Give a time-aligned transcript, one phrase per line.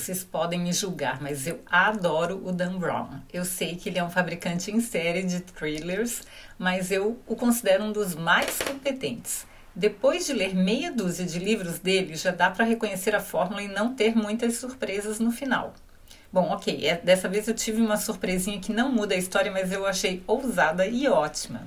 [0.00, 3.20] Vocês podem me julgar, mas eu adoro o Dan Brown.
[3.30, 6.22] Eu sei que ele é um fabricante em série de thrillers,
[6.58, 9.46] mas eu o considero um dos mais competentes.
[9.76, 13.68] Depois de ler meia dúzia de livros dele, já dá para reconhecer a fórmula e
[13.68, 15.74] não ter muitas surpresas no final.
[16.32, 19.70] Bom, ok, é, dessa vez eu tive uma surpresinha que não muda a história, mas
[19.70, 21.66] eu achei ousada e ótima.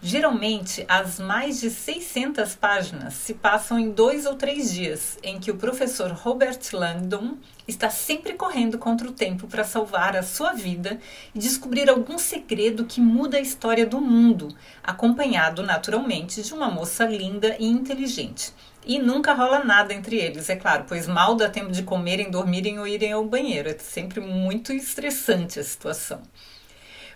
[0.00, 5.50] Geralmente, as mais de 600 páginas se passam em dois ou três dias, em que
[5.50, 11.00] o professor Robert Langdon está sempre correndo contra o tempo para salvar a sua vida
[11.34, 17.04] e descobrir algum segredo que muda a história do mundo, acompanhado naturalmente de uma moça
[17.04, 18.52] linda e inteligente.
[18.86, 22.78] E nunca rola nada entre eles, é claro, pois mal dá tempo de comerem, dormirem
[22.78, 23.68] ou irem ao banheiro.
[23.68, 26.22] É sempre muito estressante a situação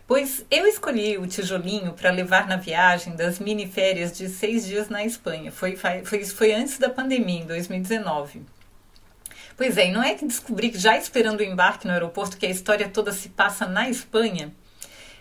[0.07, 4.89] pois eu escolhi o tijolinho para levar na viagem das mini férias de seis dias
[4.89, 5.51] na Espanha.
[5.51, 8.43] Foi, foi, foi antes da pandemia, em 2019.
[9.57, 12.47] Pois é, e não é que descobri que já esperando o embarque no aeroporto que
[12.47, 14.53] a história toda se passa na Espanha?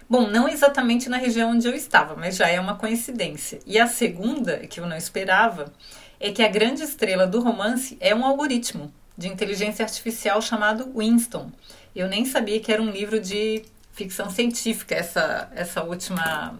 [0.10, 3.60] Bom, não exatamente na região onde eu estava, mas já é uma coincidência.
[3.66, 5.72] E a segunda, que eu não esperava,
[6.20, 11.52] é que a grande estrela do romance é um algoritmo de inteligência artificial chamado Winston.
[11.96, 13.64] Eu nem sabia que era um livro de
[13.94, 16.58] ficção científica, essa, essa última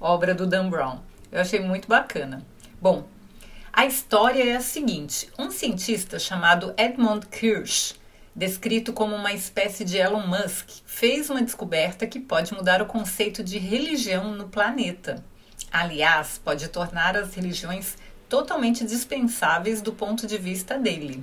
[0.00, 1.00] obra do Dan Brown.
[1.30, 2.44] Eu achei muito bacana.
[2.80, 3.06] Bom,
[3.72, 7.94] a história é a seguinte: um cientista chamado Edmund Kirsch,
[8.34, 13.42] descrito como uma espécie de Elon Musk, fez uma descoberta que pode mudar o conceito
[13.42, 15.24] de religião no planeta.
[15.70, 17.96] Aliás, pode tornar as religiões
[18.28, 21.22] totalmente dispensáveis do ponto de vista dele.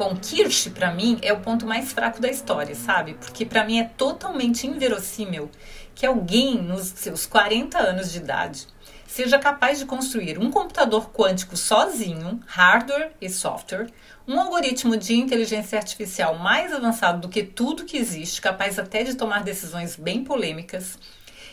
[0.00, 3.12] Bom, Kirsch, para mim, é o ponto mais fraco da história, sabe?
[3.20, 5.50] Porque para mim é totalmente inverossímil
[5.94, 8.66] que alguém nos seus 40 anos de idade
[9.06, 13.88] seja capaz de construir um computador quântico sozinho, hardware e software,
[14.26, 19.16] um algoritmo de inteligência artificial mais avançado do que tudo que existe, capaz até de
[19.16, 20.98] tomar decisões bem polêmicas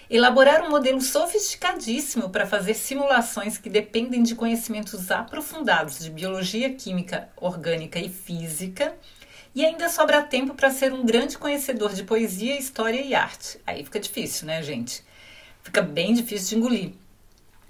[0.09, 7.29] elaborar um modelo sofisticadíssimo para fazer simulações que dependem de conhecimentos aprofundados de biologia, química,
[7.35, 8.95] orgânica e física,
[9.53, 13.59] e ainda sobra tempo para ser um grande conhecedor de poesia, história e arte.
[13.65, 15.03] Aí fica difícil, né, gente?
[15.63, 16.93] Fica bem difícil de engolir.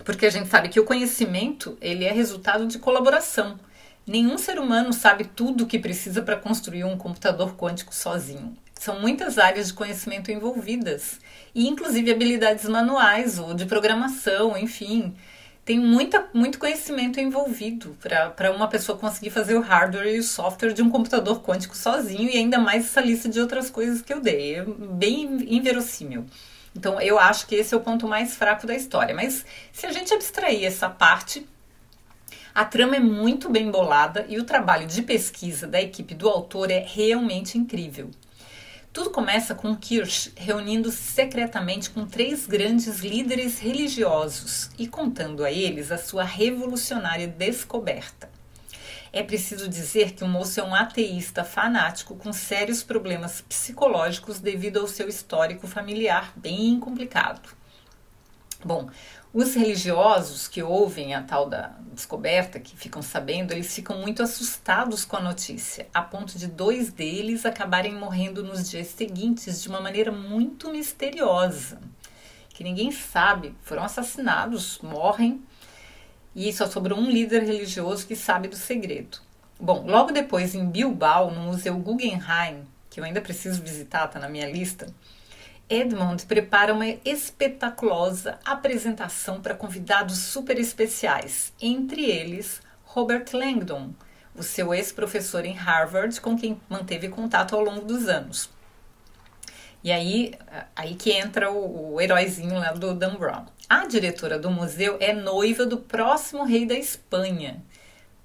[0.04, 3.60] Porque a gente sabe que o conhecimento, ele é resultado de colaboração.
[4.06, 8.56] Nenhum ser humano sabe tudo o que precisa para construir um computador quântico sozinho.
[8.80, 11.20] São muitas áreas de conhecimento envolvidas,
[11.54, 15.16] e inclusive habilidades manuais ou de programação, enfim.
[15.66, 20.72] Tem muita, muito conhecimento envolvido para uma pessoa conseguir fazer o hardware e o software
[20.72, 24.22] de um computador quântico sozinho, e ainda mais essa lista de outras coisas que eu
[24.22, 24.56] dei.
[24.56, 25.24] É bem
[25.54, 26.26] inverossímil.
[26.74, 29.14] Então, eu acho que esse é o ponto mais fraco da história.
[29.14, 31.46] Mas se a gente abstrair essa parte,
[32.54, 36.72] a trama é muito bem bolada e o trabalho de pesquisa da equipe do autor
[36.72, 38.10] é realmente incrível.
[38.98, 45.92] Tudo começa com Kirsch reunindo secretamente com três grandes líderes religiosos e contando a eles
[45.92, 48.28] a sua revolucionária descoberta.
[49.14, 54.80] É preciso dizer que o moço é um ateísta fanático com sérios problemas psicológicos devido
[54.80, 57.56] ao seu histórico familiar bem complicado.
[58.66, 58.90] Bom,
[59.32, 65.06] os religiosos que ouvem a tal da descoberta, que ficam sabendo, eles ficam muito assustados
[65.06, 69.80] com a notícia, a ponto de dois deles acabarem morrendo nos dias seguintes de uma
[69.80, 71.80] maneira muito misteriosa,
[72.50, 75.44] que ninguém sabe, foram assassinados, morrem,
[76.36, 79.20] e só sobrou um líder religioso que sabe do segredo.
[79.60, 84.30] Bom, logo depois em Bilbao, no Museu Guggenheim, que eu ainda preciso visitar, tá na
[84.30, 84.88] minha lista,
[85.70, 93.92] Edmond prepara uma espetaculosa apresentação para convidados super especiais, entre eles Robert Langdon,
[94.34, 98.50] o seu ex-professor em Harvard, com quem manteve contato ao longo dos anos.
[99.84, 100.34] E aí,
[100.76, 103.46] aí que entra o, o heróizinho lá do Dan Brown.
[103.70, 107.62] A diretora do museu é noiva do próximo rei da Espanha,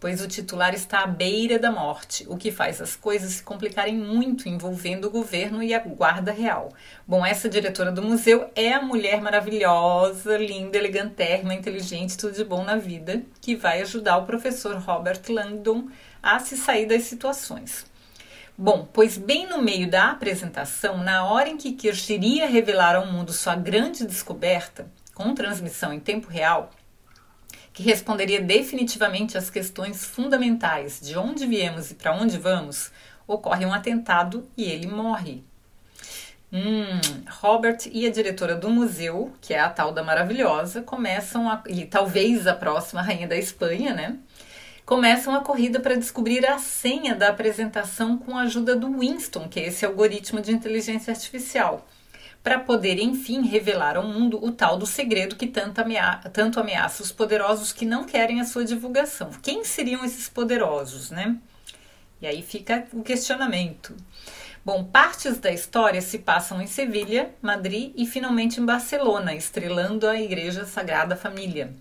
[0.02, 3.96] pois o titular está à beira da morte, o que faz as coisas se complicarem
[3.96, 6.70] muito envolvendo o governo e a guarda real.
[7.06, 12.64] Bom, essa diretora do museu é a mulher maravilhosa, linda, elegantérrima, inteligente, tudo de bom
[12.64, 15.86] na vida, que vai ajudar o professor Robert Langdon
[16.20, 17.86] a se sair das situações.
[18.58, 23.06] Bom, pois bem no meio da apresentação, na hora em que Kirsch iria revelar ao
[23.06, 24.84] mundo sua grande descoberta,
[25.14, 26.70] com transmissão em tempo real,
[27.72, 32.90] que responderia definitivamente às questões fundamentais de onde viemos e para onde vamos,
[33.26, 35.42] ocorre um atentado e ele morre.
[36.52, 37.00] Hum,
[37.40, 41.86] Robert e a diretora do museu, que é a tal da maravilhosa, começam a, e
[41.86, 44.18] talvez a próxima rainha da Espanha, né?
[44.84, 49.60] Começam a corrida para descobrir a senha da apresentação com a ajuda do Winston, que
[49.60, 51.86] é esse algoritmo de inteligência artificial,
[52.42, 55.80] para poder enfim revelar ao mundo o tal do segredo que tanto,
[56.32, 59.30] tanto ameaça os poderosos que não querem a sua divulgação.
[59.42, 61.36] Quem seriam esses poderosos, né?
[62.20, 63.94] E aí fica o questionamento.
[64.64, 70.20] Bom, partes da história se passam em Sevilha, Madrid e finalmente em Barcelona, estrelando a
[70.20, 71.72] Igreja Sagrada Família,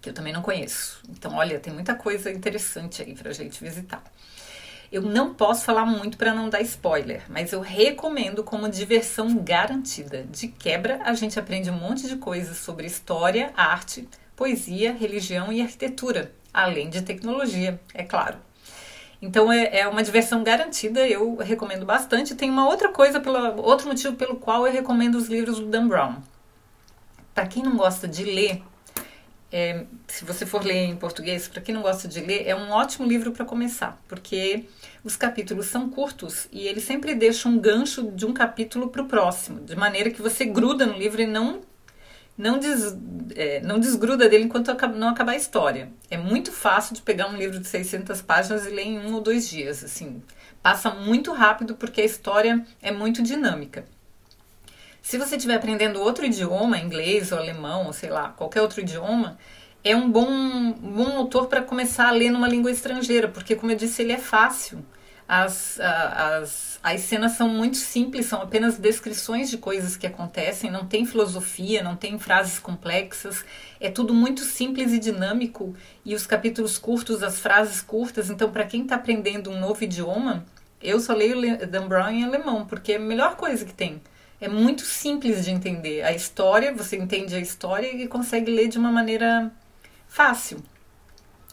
[0.00, 1.02] que eu também não conheço.
[1.10, 4.02] Então, olha, tem muita coisa interessante aí para a gente visitar.
[4.90, 10.24] Eu não posso falar muito para não dar spoiler, mas eu recomendo como diversão garantida.
[10.30, 15.60] De quebra, a gente aprende um monte de coisas sobre história, arte, poesia, religião e
[15.60, 18.38] arquitetura, além de tecnologia, é claro.
[19.20, 22.34] Então é, é uma diversão garantida, eu recomendo bastante.
[22.34, 25.86] Tem uma outra coisa, pela, outro motivo pelo qual eu recomendo os livros do Dan
[25.86, 26.16] Brown.
[27.34, 28.62] Para quem não gosta de ler,
[29.50, 32.70] é, se você for ler em português, para quem não gosta de ler, é um
[32.70, 34.64] ótimo livro para começar, porque
[35.02, 39.06] os capítulos são curtos e ele sempre deixa um gancho de um capítulo para o
[39.06, 41.62] próximo, de maneira que você gruda no livro e não
[42.36, 42.96] não, des,
[43.34, 45.90] é, não desgruda dele enquanto não acabar a história.
[46.08, 49.20] É muito fácil de pegar um livro de 600 páginas e ler em um ou
[49.20, 49.82] dois dias.
[49.82, 50.22] Assim,
[50.62, 53.84] passa muito rápido porque a história é muito dinâmica.
[55.08, 59.38] Se você estiver aprendendo outro idioma, inglês ou alemão, ou sei lá, qualquer outro idioma,
[59.82, 63.76] é um bom, bom autor para começar a ler numa língua estrangeira, porque, como eu
[63.78, 64.84] disse, ele é fácil.
[65.26, 70.84] As, as, as cenas são muito simples, são apenas descrições de coisas que acontecem, não
[70.84, 73.46] tem filosofia, não tem frases complexas,
[73.80, 75.74] é tudo muito simples e dinâmico.
[76.04, 80.44] E os capítulos curtos, as frases curtas, então, para quem está aprendendo um novo idioma,
[80.82, 84.02] eu só leio Dan Brown em alemão, porque é a melhor coisa que tem.
[84.40, 86.02] É muito simples de entender.
[86.02, 89.50] A história, você entende a história e consegue ler de uma maneira
[90.06, 90.62] fácil.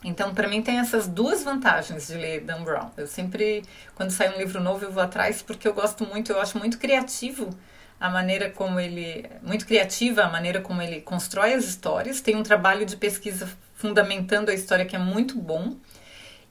[0.04, 2.92] Então, para mim, tem essas duas vantagens de ler Dan Brown.
[2.96, 3.64] Eu sempre,
[3.96, 6.78] quando sai um livro novo, eu vou atrás porque eu gosto muito, eu acho muito
[6.78, 7.50] criativo
[8.00, 9.26] a maneira como ele.
[9.42, 12.22] Muito criativa a maneira como ele constrói as histórias.
[12.22, 15.76] Tem um trabalho de pesquisa fundamentando a história que é muito bom.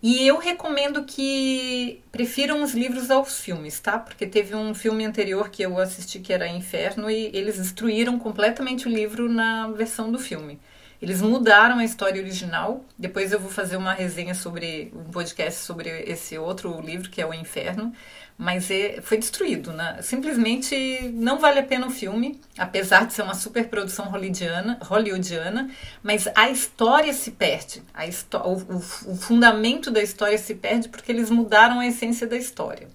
[0.03, 3.99] E eu recomendo que prefiram os livros aos filmes, tá?
[3.99, 8.87] Porque teve um filme anterior que eu assisti que era Inferno e eles destruíram completamente
[8.87, 10.61] o livro na versão do filme.
[11.05, 12.83] Eles mudaram a história original.
[12.99, 17.27] Depois eu vou fazer uma resenha sobre um podcast sobre esse outro livro que é
[17.27, 17.93] o Inferno,
[18.39, 19.99] mas é, foi destruído, né?
[20.01, 25.69] Simplesmente não vale a pena o filme, apesar de ser uma super produção hollywoodiana, hollywoodiana
[26.03, 27.83] mas a história se perde.
[27.93, 28.07] A
[28.39, 28.77] o, o,
[29.13, 32.89] o fundamento da história se perde porque eles mudaram a essência da história.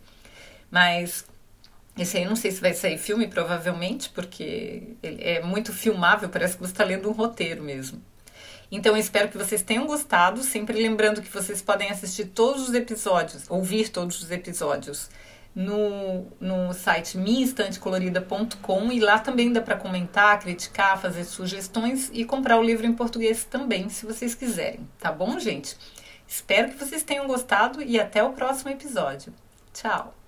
[0.71, 1.23] Mas
[2.01, 6.61] esse aí não sei se vai sair filme, provavelmente, porque é muito filmável, parece que
[6.61, 8.01] você está lendo um roteiro mesmo.
[8.71, 12.73] Então eu espero que vocês tenham gostado, sempre lembrando que vocês podem assistir todos os
[12.73, 15.09] episódios, ouvir todos os episódios
[15.55, 22.59] no, no site minhaestantecolorida.com e lá também dá para comentar, criticar, fazer sugestões e comprar
[22.59, 25.75] o livro em português também, se vocês quiserem, tá bom, gente?
[26.27, 29.33] Espero que vocês tenham gostado e até o próximo episódio.
[29.73, 30.18] Tchau!